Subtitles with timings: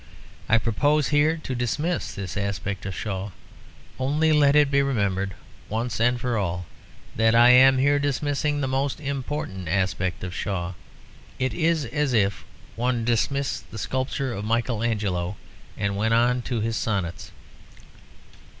[0.49, 3.29] I propose here to dismiss this aspect of Shaw:
[3.99, 5.35] only let it be remembered,
[5.69, 6.65] once and for all,
[7.15, 10.73] that I am here dismissing the most important aspect of Shaw.
[11.37, 12.43] It is as if
[12.75, 15.37] one dismissed the sculpture of Michael Angelo
[15.77, 17.31] and went on to his sonnets.